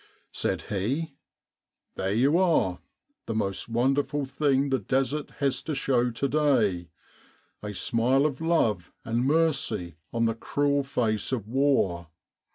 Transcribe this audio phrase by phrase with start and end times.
[0.31, 1.13] Said he:
[1.93, 2.79] "There you are!
[3.27, 6.89] The most wonderful thing the Desert has to show to day
[7.61, 12.07] a smile of love and mercy on the cruel face of war